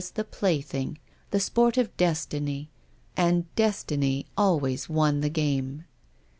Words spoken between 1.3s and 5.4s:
sport of Destiny, and Destiny always won the